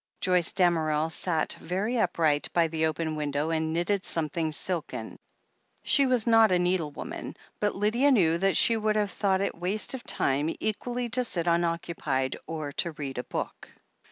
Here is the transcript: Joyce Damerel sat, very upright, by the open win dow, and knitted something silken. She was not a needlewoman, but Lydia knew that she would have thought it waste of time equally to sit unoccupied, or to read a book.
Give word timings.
Joyce 0.19 0.51
Damerel 0.53 1.11
sat, 1.11 1.53
very 1.61 1.99
upright, 1.99 2.49
by 2.53 2.67
the 2.67 2.87
open 2.87 3.15
win 3.15 3.29
dow, 3.29 3.51
and 3.51 3.71
knitted 3.71 4.03
something 4.03 4.51
silken. 4.51 5.19
She 5.83 6.07
was 6.07 6.25
not 6.25 6.51
a 6.51 6.57
needlewoman, 6.57 7.35
but 7.59 7.75
Lydia 7.75 8.09
knew 8.09 8.39
that 8.39 8.57
she 8.57 8.75
would 8.75 8.95
have 8.95 9.11
thought 9.11 9.41
it 9.41 9.53
waste 9.53 9.93
of 9.93 10.03
time 10.03 10.55
equally 10.59 11.07
to 11.09 11.23
sit 11.23 11.45
unoccupied, 11.45 12.35
or 12.47 12.71
to 12.71 12.93
read 12.93 13.19
a 13.19 13.23
book. 13.25 13.69